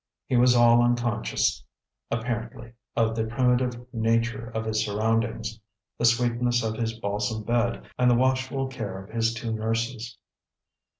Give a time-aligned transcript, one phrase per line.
[0.25, 1.63] He was all unconscious,
[2.09, 5.59] apparently, of the primitive nature of his surroundings,
[5.99, 10.17] the sweetness of his balsam bed, and the watchful care of his two nurses.